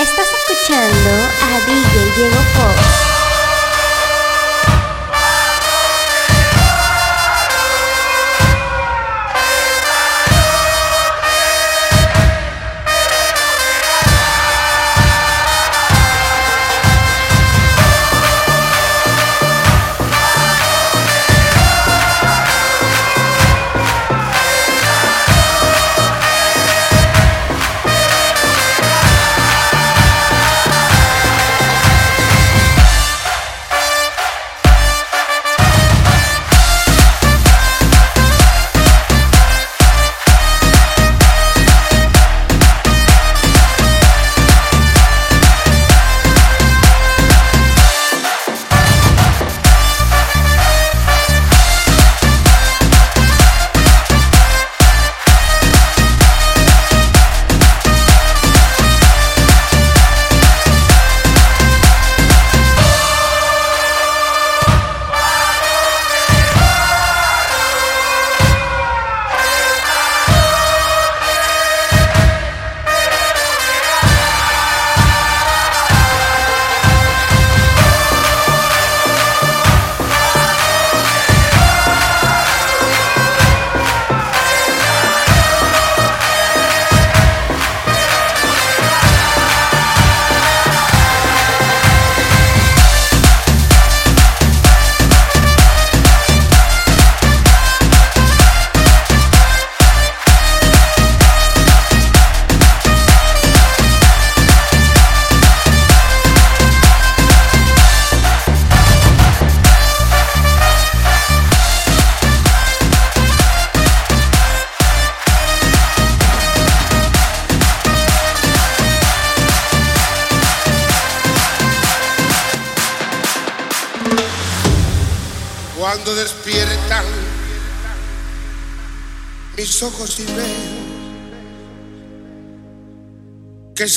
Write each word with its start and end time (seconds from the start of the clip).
Estás 0.00 0.28
escuchando 0.32 1.10
a 1.42 1.60
DJ 1.66 2.12
Diego 2.16 2.40
Fox. 2.54 3.09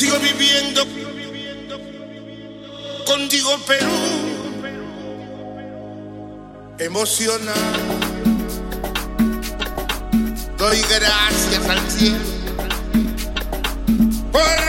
Sigo 0.04 0.20
viviendo 0.20 0.86
contigo 3.06 3.58
Perú, 3.66 3.88
emocionado. 6.78 7.62
Doy 10.58 10.82
gracias 10.90 11.70
al 11.70 11.92
cielo 11.92 12.20
por 14.32 14.63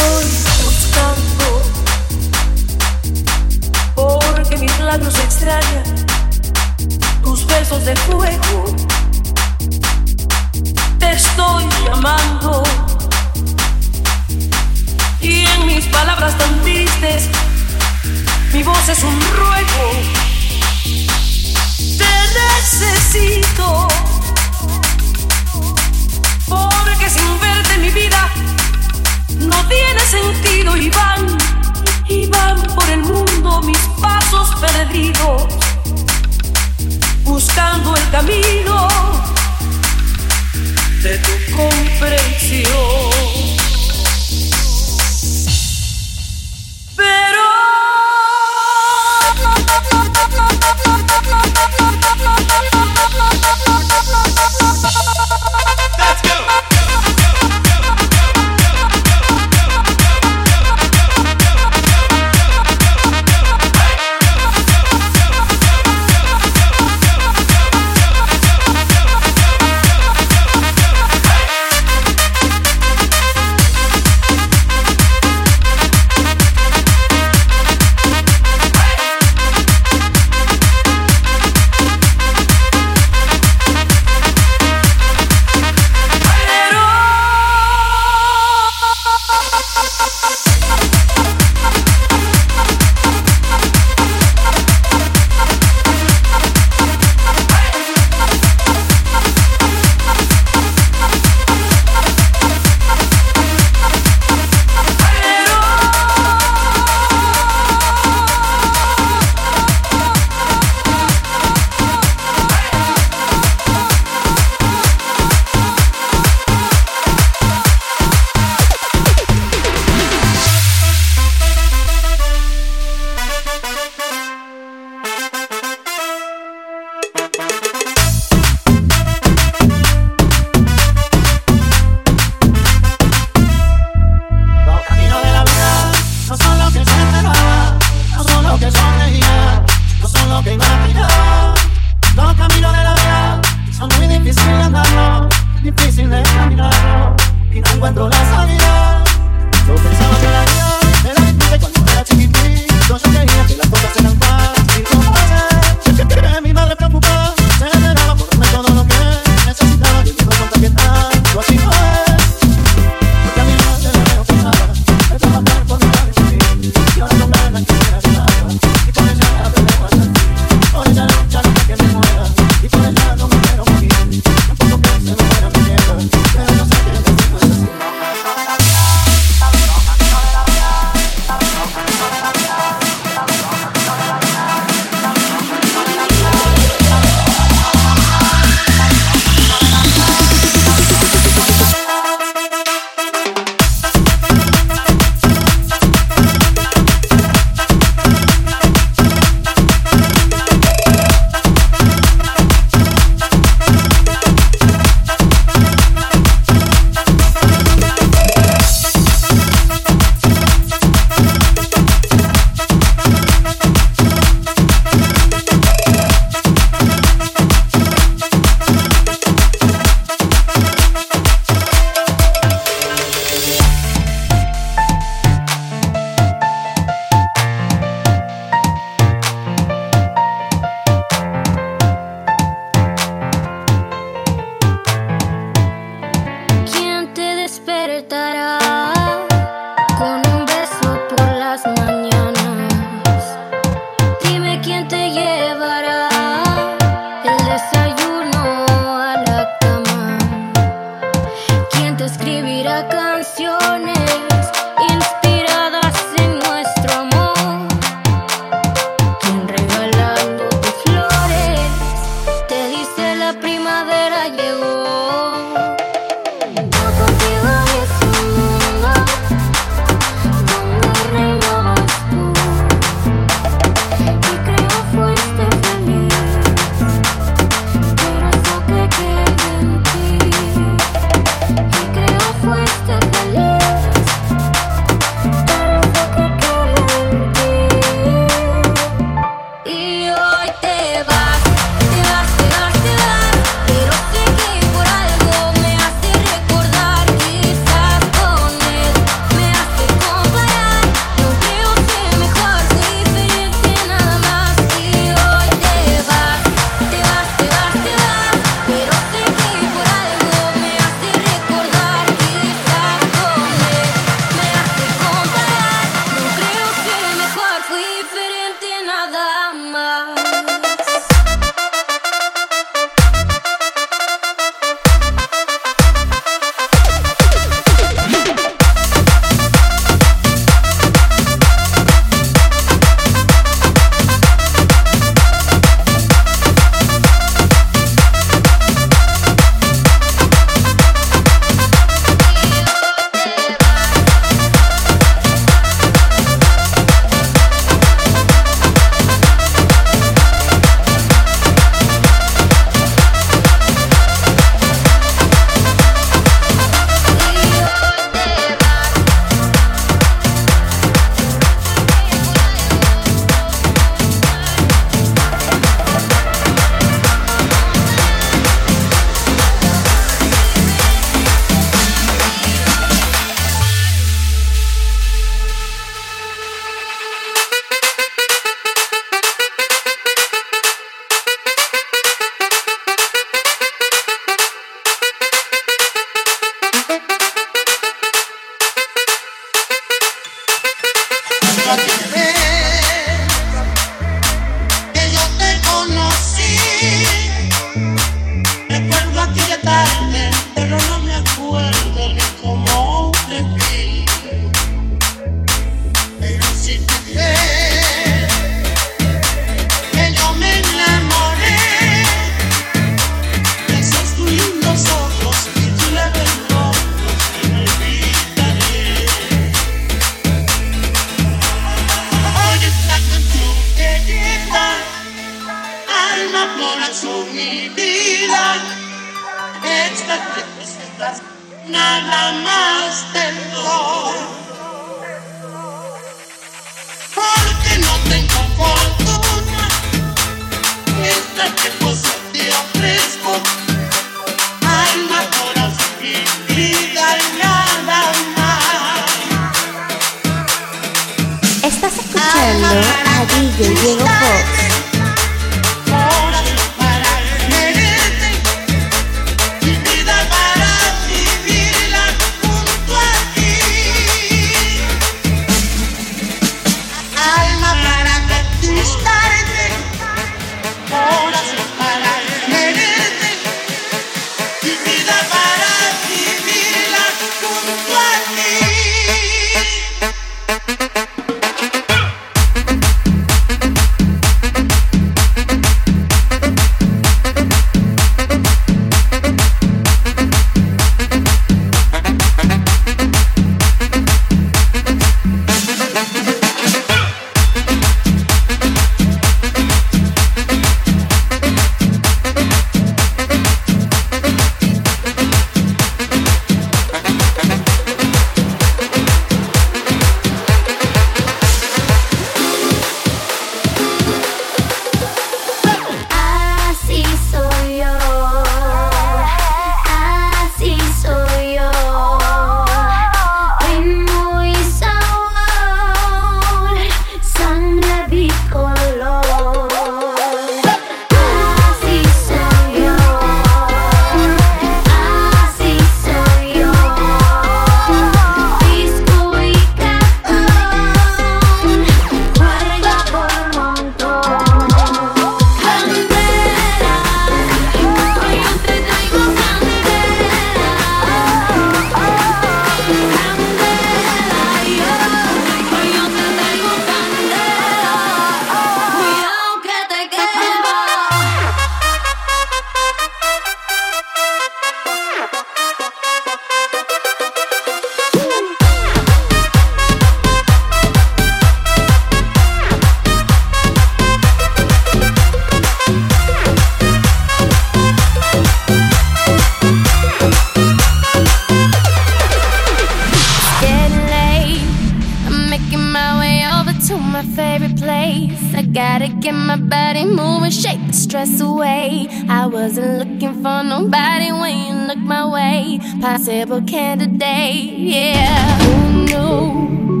away. 591.82 592.08
I 592.28 592.46
wasn't 592.46 592.98
looking 592.98 593.34
for 593.42 593.62
nobody 593.62 594.32
when 594.32 594.56
you 594.66 594.74
looked 594.86 595.00
my 595.00 595.24
way. 595.28 595.80
Possible 596.00 596.62
candidate, 596.62 597.78
yeah. 597.78 598.58
Who 598.58 599.04
knew 599.04 600.00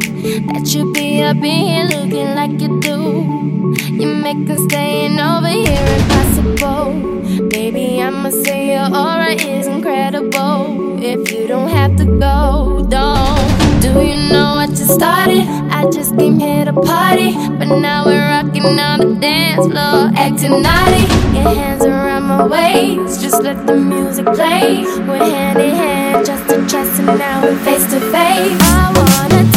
that 0.52 0.74
you'd 0.74 0.92
be 0.92 1.22
up 1.22 1.36
in 1.36 1.42
here 1.42 1.84
looking 1.84 2.34
like 2.34 2.60
you 2.60 2.80
do? 2.80 3.74
You 3.92 4.06
make 4.06 4.36
making 4.38 4.68
staying 4.68 5.20
over 5.20 5.48
here 5.48 5.86
impossible. 5.98 7.48
Baby, 7.48 8.02
I'ma 8.02 8.30
say 8.30 8.74
your 8.74 8.88
aura 8.94 9.32
is 9.32 9.66
incredible. 9.66 11.02
If 11.02 11.30
you 11.32 11.46
don't 11.48 11.68
have 11.68 11.96
to 11.96 12.04
go, 12.04 12.86
don't. 12.88 13.51
Do 13.82 13.88
you 14.00 14.14
know 14.30 14.54
what 14.54 14.70
you 14.70 14.86
started? 14.86 15.44
I 15.72 15.90
just 15.90 16.16
came 16.16 16.38
here 16.38 16.64
to 16.64 16.72
party, 16.72 17.34
but 17.58 17.80
now 17.80 18.04
we're 18.06 18.24
rocking 18.24 18.64
on 18.78 19.00
the 19.00 19.16
dance 19.20 19.66
floor, 19.66 20.08
acting 20.14 20.62
naughty. 20.62 21.02
Your 21.36 21.52
hands 21.52 21.84
around 21.84 22.22
my 22.22 22.46
waist, 22.46 23.20
just 23.20 23.42
let 23.42 23.66
the 23.66 23.74
music 23.74 24.26
play. 24.26 24.84
We're 25.08 25.18
hand 25.18 25.60
in 25.60 25.74
hand, 25.74 26.24
just 26.24 26.48
to 26.50 26.64
chest, 26.68 27.00
and 27.00 27.18
now 27.18 27.42
we're 27.42 27.58
face 27.64 27.84
to 27.90 27.98
face. 27.98 28.56
I 28.62 28.92
wanna 28.94 29.51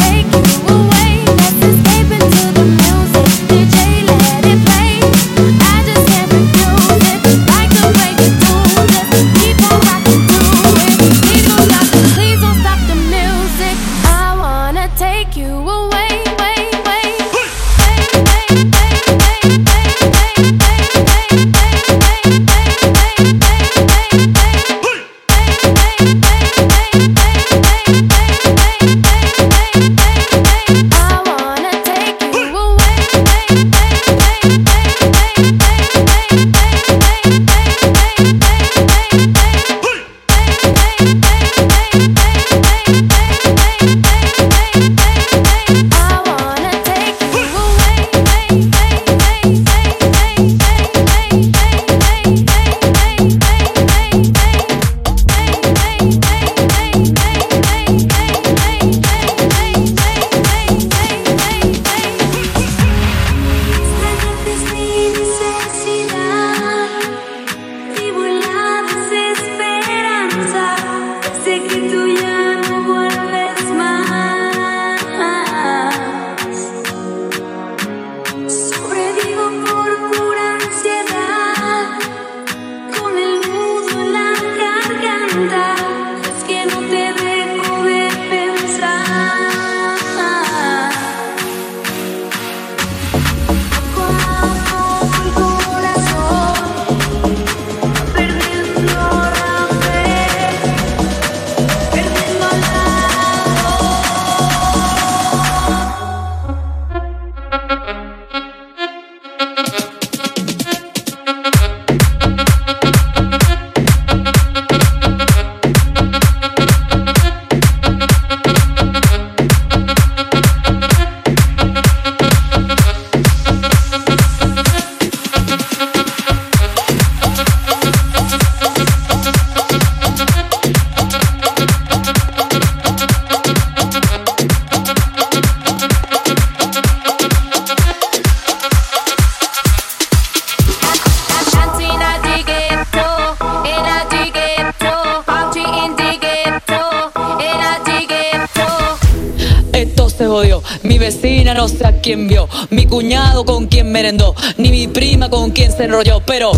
jodió. 150.36 150.62
Mi 150.82 150.98
vecina 150.98 151.54
no 151.54 151.68
sé 151.68 151.86
a 151.86 152.00
quién 152.00 152.28
vio. 152.28 152.48
Mi 152.70 152.86
cuñado 152.86 153.44
con 153.44 153.66
quien 153.66 153.90
merendó. 153.90 154.34
Ni 154.58 154.70
mi 154.70 154.86
prima 154.86 155.30
con 155.30 155.50
quien 155.50 155.72
se 155.72 155.84
enrolló. 155.84 156.20
Pero 156.26 156.52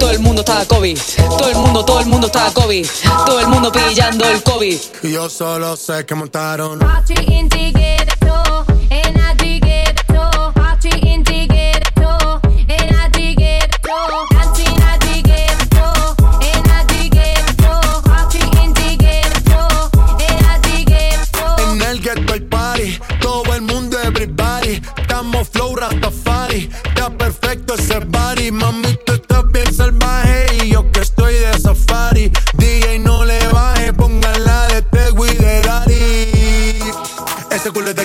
todo 0.00 0.10
el 0.10 0.18
mundo 0.18 0.40
estaba 0.40 0.64
COVID. 0.64 0.98
Todo 1.38 1.48
el 1.48 1.56
mundo, 1.56 1.84
todo 1.84 2.00
el 2.00 2.06
mundo 2.06 2.26
estaba 2.26 2.50
COVID. 2.52 2.86
Todo 3.26 3.40
el 3.40 3.48
mundo 3.48 3.70
pillando 3.70 4.28
el 4.28 4.42
COVID. 4.42 4.78
yo 5.02 5.28
solo 5.28 5.76
sé 5.76 6.04
que 6.06 6.14
montaron. 6.14 6.80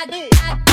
I 0.00 0.06
do. 0.06 0.28
I 0.32 0.54
do. 0.54 0.67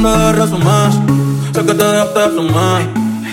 nombre 0.00 0.24
de 0.24 0.32
resumes. 0.32 0.94
Sé 1.52 1.64
que 1.64 1.74
te 1.74 1.84
dejaste 1.84 2.20
sumar. 2.34 2.82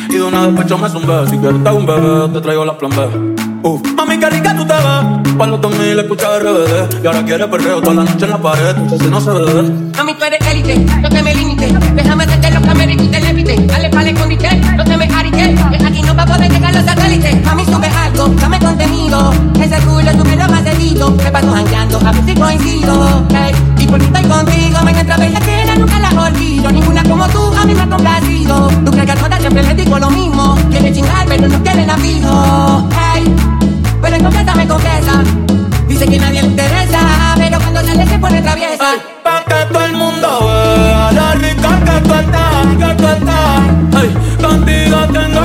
Y 0.09 0.13
de 0.13 0.23
una 0.23 0.47
despecho 0.47 0.77
me 0.77 0.89
zumbé. 0.89 1.27
Si 1.29 1.37
quieres 1.37 1.63
te 1.63 1.69
hago 1.69 1.77
un 1.77 1.85
bebé, 1.85 2.33
te 2.33 2.41
traigo 2.41 2.65
la 2.65 2.77
plan 2.77 2.91
B. 2.91 3.37
Uh. 3.63 3.81
Mami, 3.95 4.19
qué 4.19 4.29
rica 4.29 4.55
tú 4.55 4.65
te 4.65 4.73
ves. 4.73 5.35
Pa' 5.37 5.47
los 5.47 5.61
2000 5.61 5.99
escuchaba 5.99 6.39
RBD. 6.39 7.03
Y 7.03 7.07
ahora 7.07 7.23
quieres 7.23 7.47
perreo 7.47 7.81
toda 7.81 7.95
la 7.95 8.03
noche 8.03 8.25
en 8.25 8.31
la 8.31 8.37
pared. 8.37 8.75
Si 8.99 9.07
no 9.07 9.21
se 9.21 9.31
ve. 9.31 9.61
Mami, 9.97 10.13
tú 10.13 10.25
eres 10.25 10.47
élite. 10.51 10.79
No 11.01 11.09
te 11.09 11.23
me 11.23 11.35
limites. 11.35 11.73
Déjame 11.95 12.23
hacerte 12.23 12.51
los 12.51 12.63
cameras 12.63 12.95
y 12.95 12.97
tú 12.97 13.07
te 13.11 13.19
levites. 13.21 13.67
Dale 13.67 13.89
pa'l 13.89 14.07
escondite. 14.07 14.55
No 14.75 14.83
te 14.83 14.97
me 14.97 15.05
ariques. 15.05 15.96
Que 16.17 16.23
aquí 16.23 16.23
no 16.23 16.23
va 16.23 16.23
a 16.23 16.25
poder 16.25 16.51
llegar 16.51 16.73
los 16.73 16.83
satélites. 16.83 17.45
Mami, 17.45 17.65
sube 17.65 17.87
algo, 17.87 18.27
dame 18.39 18.59
contenido. 18.59 19.31
Ese 19.61 19.77
culo 19.81 20.23
me 20.23 20.35
lo 20.35 20.43
has 20.43 20.63
cedido. 20.63 21.11
Me 21.11 21.31
paso 21.31 21.51
jangueando, 21.51 21.99
a 21.99 22.11
ver 22.11 22.25
si 22.25 22.33
coincido. 22.33 23.27
Hey, 23.29 23.53
y 23.77 23.85
porque 23.85 24.05
estoy 24.05 24.23
contigo, 24.23 24.79
me 24.83 24.91
entra 24.91 25.17
bella 25.17 25.39
que 25.39 25.75
nunca 25.77 25.99
la 25.99 26.21
olvido. 26.21 26.71
Ninguna 26.71 27.03
como 27.03 27.27
tú, 27.27 27.53
a 27.55 27.65
mí 27.65 27.75
me 27.75 27.81
ha 27.81 27.87
complacido. 27.87 28.67
Tú 28.83 28.91
crees 28.91 29.05
que 29.05 29.11
a 29.11 29.15
todas 29.15 29.39
siempre 29.39 29.63
le 29.63 29.73
digo 29.75 29.99
lo 29.99 30.09
mismo. 30.09 30.57
Quiere 30.69 30.91
chingar, 30.91 31.27
pero 31.27 31.47
no 31.47 31.63
quiere 31.63 31.89
amigo. 31.89 32.89
Hey, 32.91 33.35
pero 34.01 34.15
en 34.15 34.23
me 34.23 34.67
confiesa. 34.67 35.23
Dice 35.87 36.05
que 36.05 36.19
nadie 36.19 36.41
le 36.41 36.47
interesa, 36.47 36.99
pero 37.37 37.59
cuando 37.59 37.81
sale 37.85 38.07
se 38.07 38.19
pone 38.19 38.41
traviesa. 38.41 38.95
Pa' 39.23 39.43
que 39.45 39.71
todo 39.71 39.85
el 39.85 39.93
mundo 39.93 40.27
vea 40.43 41.11
la 41.11 41.33
rica 41.33 41.79
que 41.85 42.07
tú 42.07 42.13
estás, 42.13 42.67
que 42.77 42.95
tú 42.95 43.07
estás. 43.07 43.61
Ay, 43.95 44.17
contigo 44.41 44.97
tengo 45.13 45.36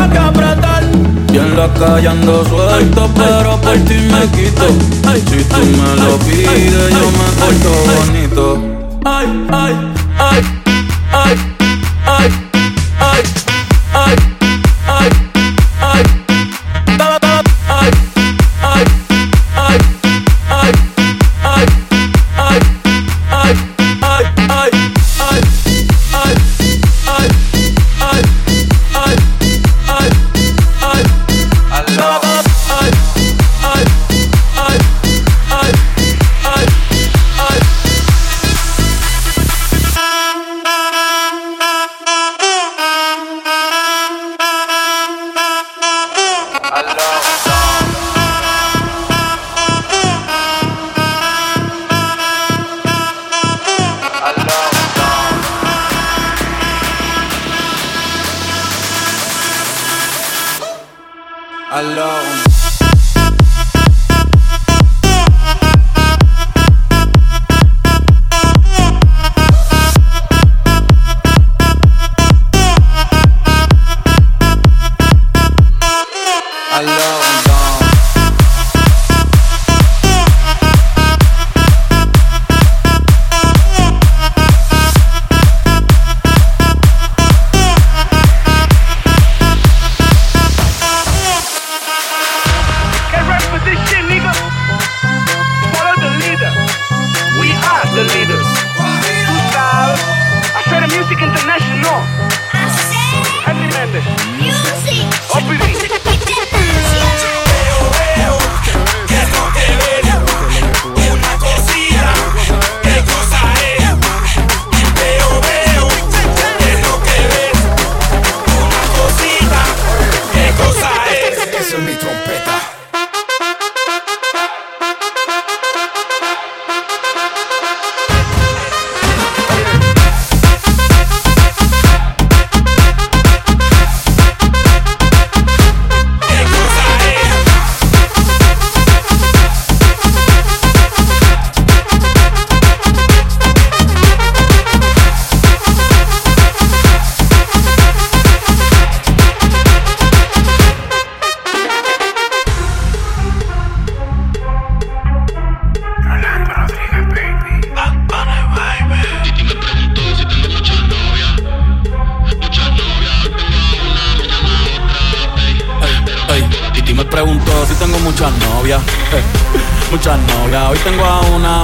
en 1.53 1.59
la 1.59 1.69
calle 1.75 2.09
ando 2.09 2.45
suelto, 2.45 3.11
pero 3.15 3.61
por 3.61 3.75
ti 3.85 3.95
me 3.95 4.27
quito. 4.33 4.67
Si 5.29 5.45
tú 5.45 5.61
me 5.79 6.03
lo 6.03 6.19
pides, 6.19 6.91
yo 6.91 7.07
me 7.19 7.29
porto 7.39 7.71
bonito. 7.97 8.59
Ay, 9.05 9.27
ay, 9.51 9.75
ay, 10.19 10.62
Alone. 62.03 62.32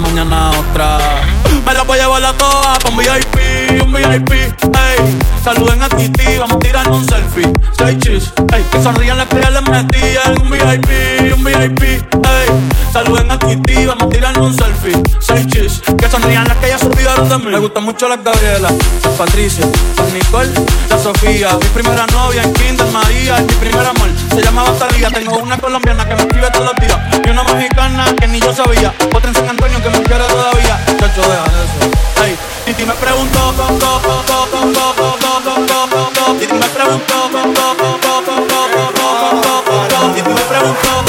Mañana 0.00 0.50
otra. 0.50 0.98
Me 1.66 1.74
la 1.74 1.82
voy 1.82 1.98
a 1.98 2.02
llevar 2.02 2.24
a 2.24 2.32
todas 2.32 2.78
pa' 2.78 2.88
un 2.88 2.96
VIP, 2.96 3.82
un 3.82 3.92
VIP. 3.92 4.32
Ey, 4.32 5.18
saluden 5.42 5.82
a 5.82 5.88
Titi, 5.88 6.38
vamos 6.38 6.56
a 6.56 6.58
tirar 6.58 6.88
un 6.90 7.04
selfie. 7.04 7.52
Seis 7.76 7.98
chis, 7.98 8.32
ey, 8.54 8.62
que 8.70 8.82
sonrían 8.82 9.18
las 9.18 9.26
que 9.28 9.40
ya 9.40 9.50
les 9.50 9.68
metí. 9.68 9.98
Un 10.40 10.50
VIP, 10.50 11.34
un 11.37 11.44
VIP. 11.44 12.17
Saluden 12.92 13.31
a 13.31 13.38
Kitty, 13.38 13.87
vamos 13.87 14.05
a 14.05 14.09
tirarnos 14.09 14.46
un 14.46 14.55
selfie. 14.55 15.03
Seis 15.20 15.46
chis, 15.48 15.83
que 15.96 16.09
sonrían 16.09 16.48
las 16.48 16.57
que 16.57 16.68
ya 16.68 16.79
se 16.79 16.87
olvidaron 16.87 17.29
de 17.29 17.38
mí. 17.38 17.46
Me 17.46 17.59
gustan 17.59 17.85
mucho 17.85 18.09
las 18.09 18.24
Gabriela, 18.24 18.70
las 18.70 19.14
Patricia, 19.14 19.66
las 19.96 20.12
Nicole, 20.12 20.51
la 20.88 20.98
Sofía. 20.98 21.57
Mi 21.61 21.68
primera 21.68 22.07
novia 22.07 22.42
en 22.42 22.53
Kinder 22.55 22.87
María, 22.88 23.38
mi 23.40 23.55
primer 23.55 23.87
amor. 23.87 24.09
Se 24.35 24.42
llamaba 24.42 24.72
Talía. 24.72 25.11
Tengo 25.11 25.38
una 25.38 25.59
colombiana 25.59 26.09
que 26.09 26.14
me 26.14 26.22
escribe 26.22 26.51
todos 26.51 26.66
los 26.72 26.74
días. 26.81 26.98
Y 27.24 27.31
una 27.31 27.44
mexicana 27.44 28.05
que 28.18 28.27
ni 28.27 28.40
yo 28.40 28.55
sabía. 28.55 28.94
Otra 29.14 29.29
en 29.29 29.35
San 29.35 29.48
Antonio 29.48 29.83
que 29.83 29.90
me 29.90 30.03
quiere 30.03 30.24
todavía. 30.24 30.85
Chacho, 30.98 31.20
deja 31.22 31.44
eso. 31.44 31.90
Hey, 32.22 32.37
Titi 32.64 32.85
me 32.85 32.94
preguntó, 32.94 33.55
Titi 36.40 36.55
me 36.55 36.68
preguntó, 36.68 37.14
Titi 40.14 40.31
me 40.31 40.40
preguntó. 40.40 41.07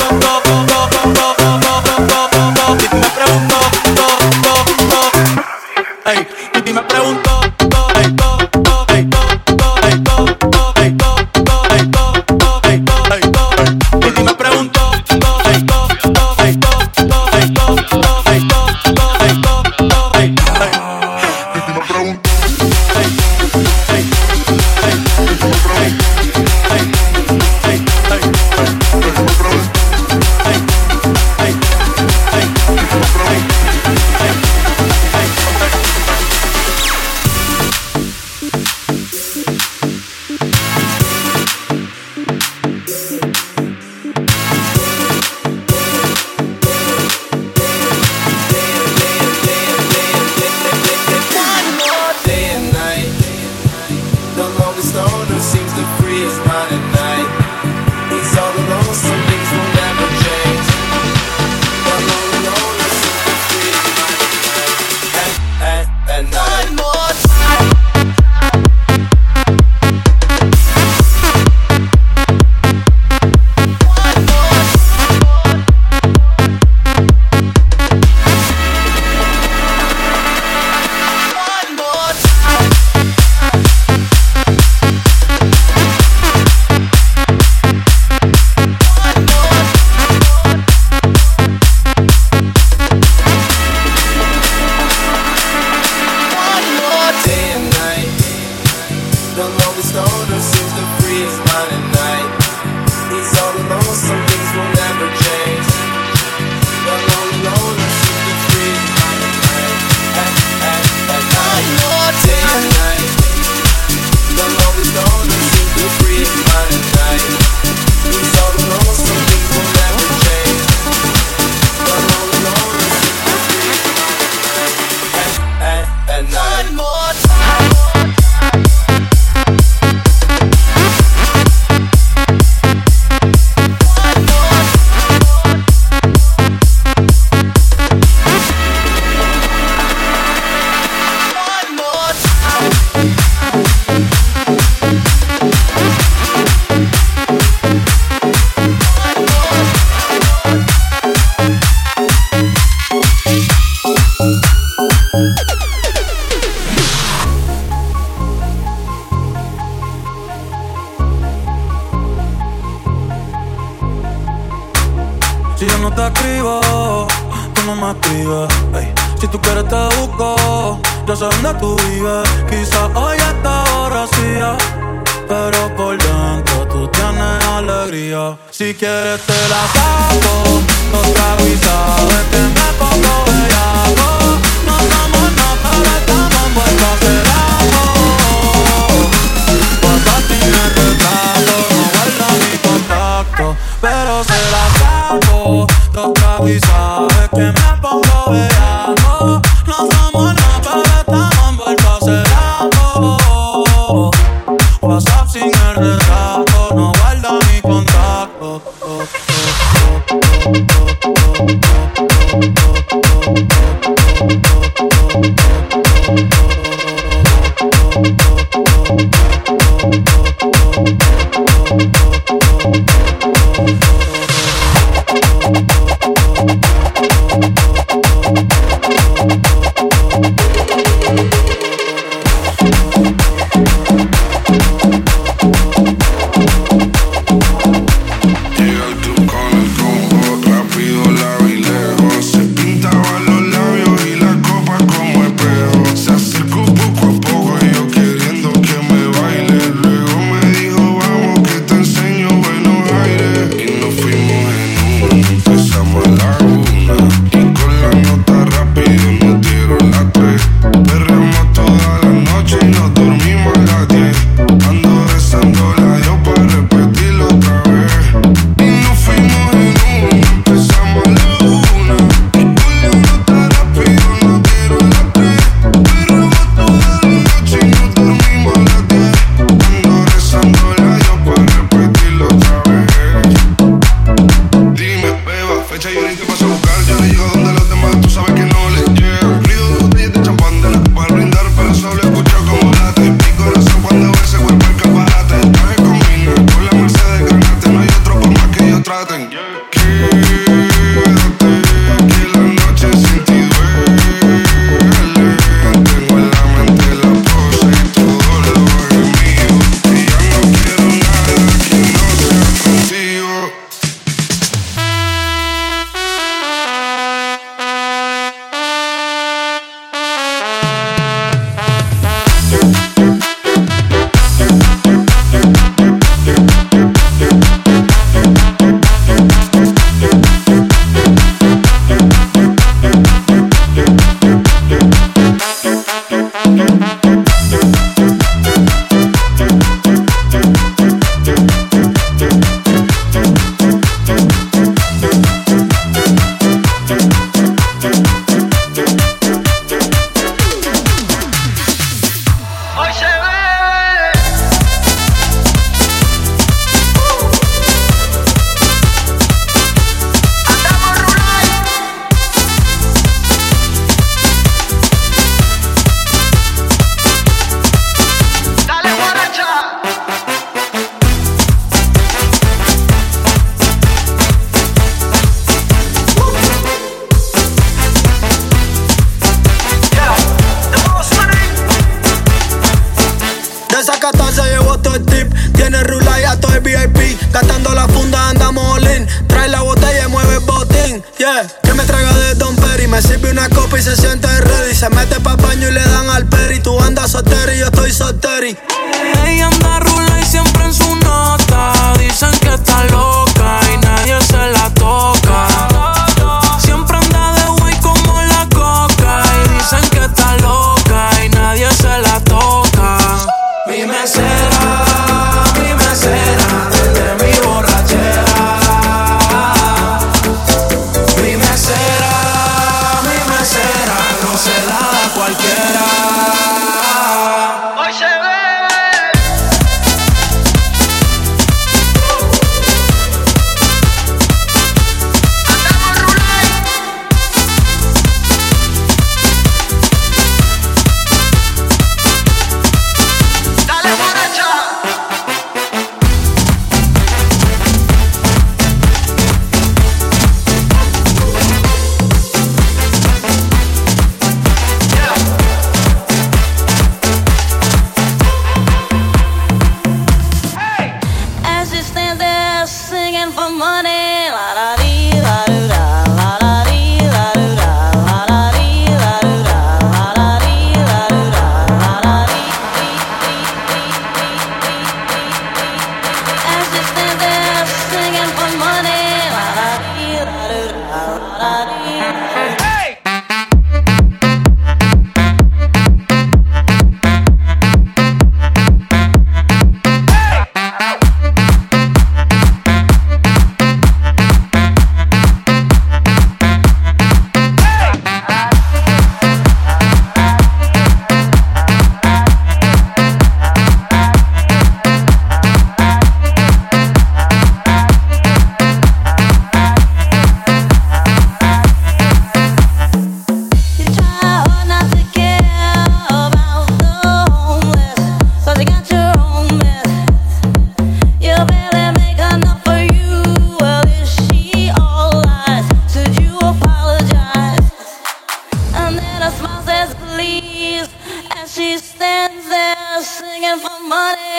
money. 533.90 534.30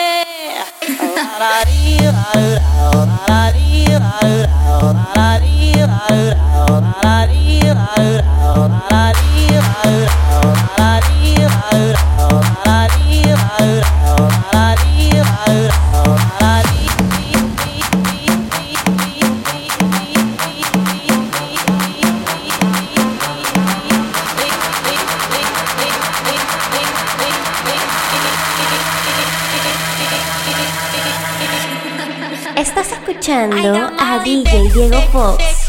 DJ 34.23 34.71
Diego 34.71 35.01
Fox. 35.11 35.60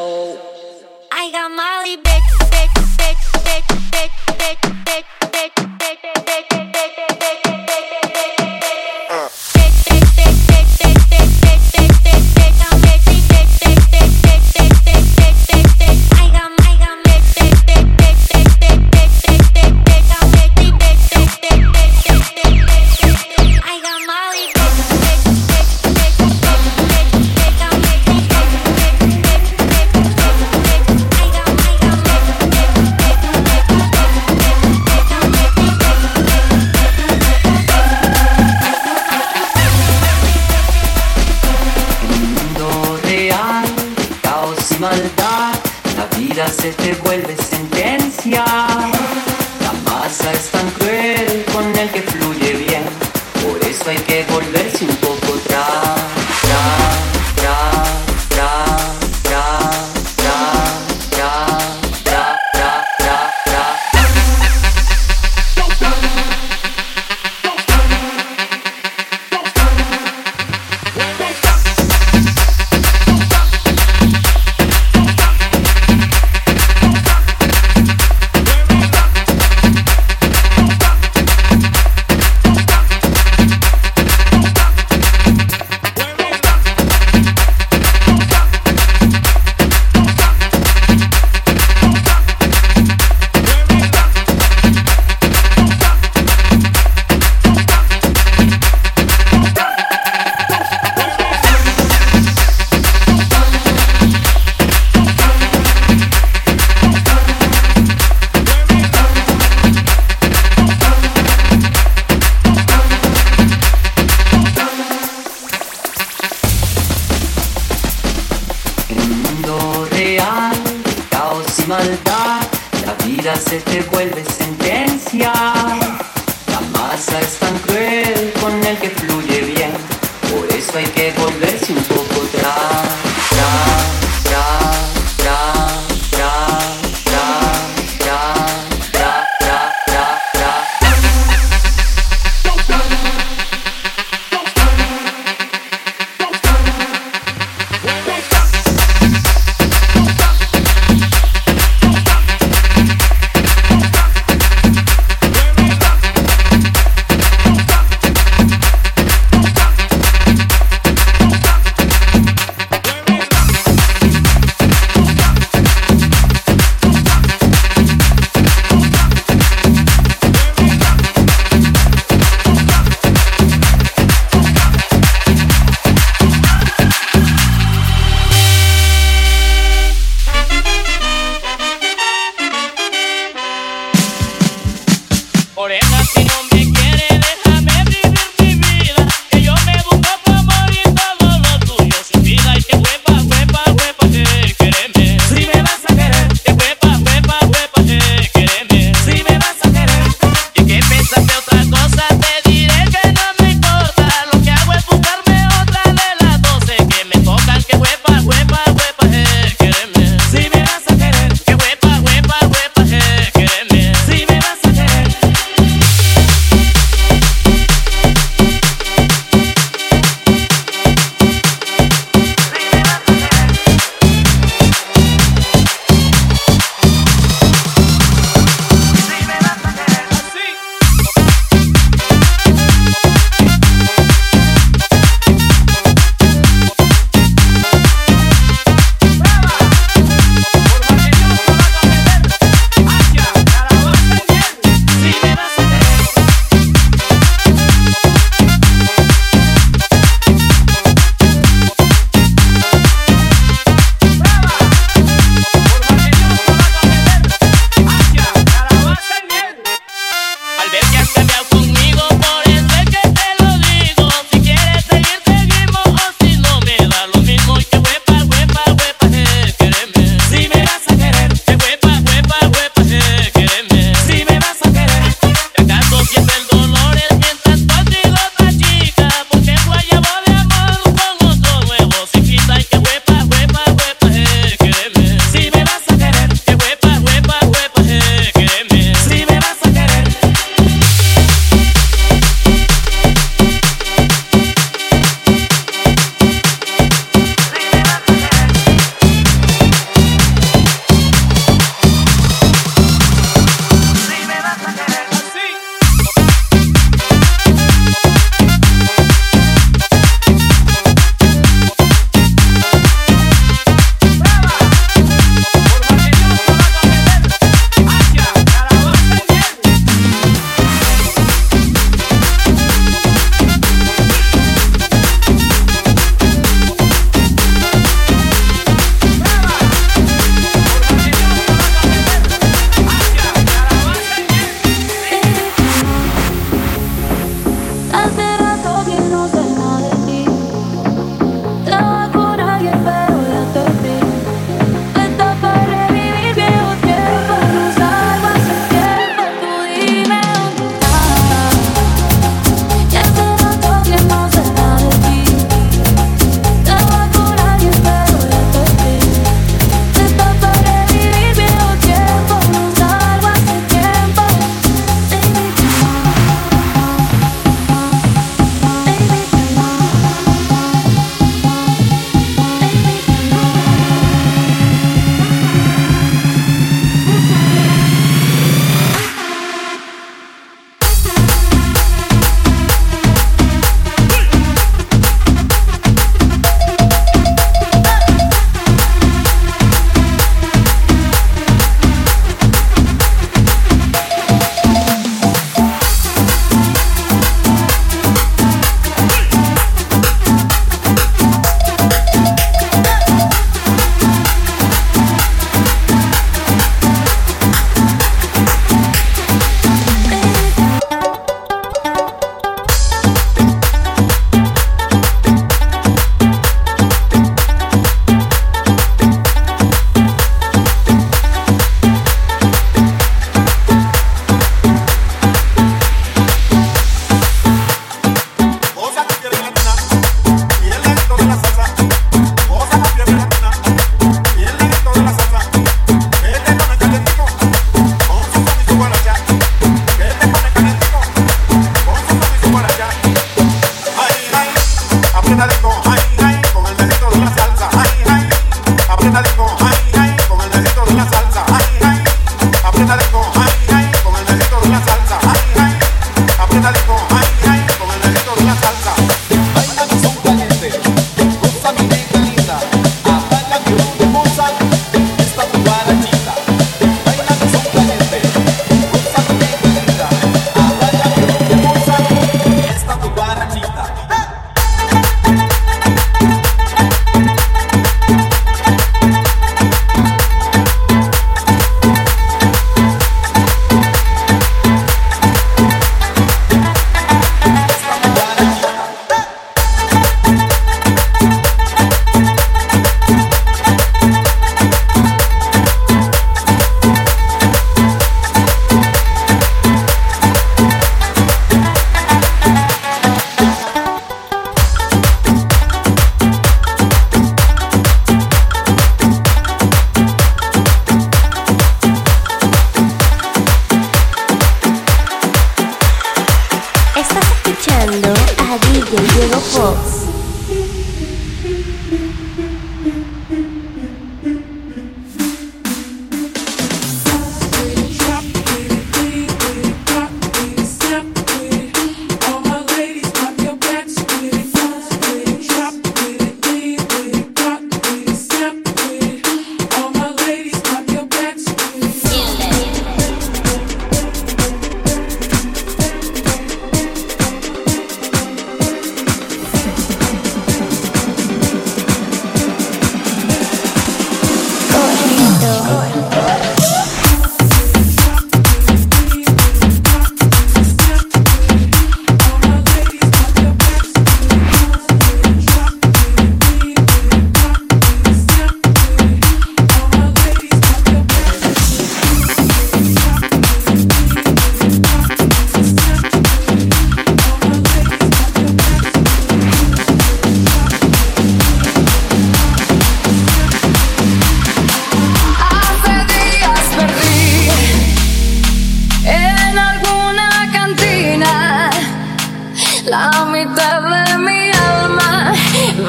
I 0.00 1.30
got 1.32 1.50
Molly, 1.50 1.96
bitch, 1.96 2.28
bitch, 2.52 2.70
bitch, 2.98 3.18
bitch, 3.42 3.66
bitch, 3.90 4.14
bitch, 4.38 4.84
bitch. 4.84 5.17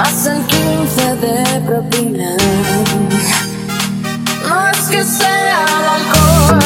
pasan 0.10 0.44
15 0.48 1.16
de 1.24 1.62
propina. 1.62 2.36
No 4.48 4.68
es 4.70 4.82
que 4.90 5.04
sea 5.04 5.66
el 5.78 5.86
alcohol 5.98 6.60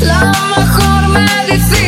la 0.00 0.32
mejor 0.56 1.08
medicina. 1.08 1.83